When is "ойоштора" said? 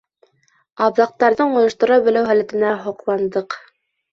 1.59-1.99